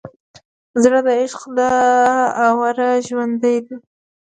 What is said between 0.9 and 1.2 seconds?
د